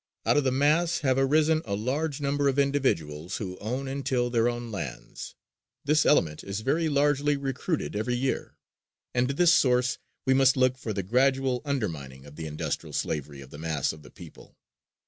[0.25, 4.31] Out of the mass have arisen a large number of individuals who own and till
[4.31, 5.35] their own lands.
[5.85, 8.55] This element is very largely recruited every year,
[9.13, 13.41] and to this source must we look for the gradual undermining of the industrial slavery
[13.41, 14.57] of the mass of the people.